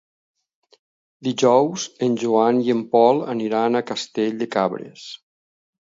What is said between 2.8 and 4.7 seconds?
Pol aniran a Castell de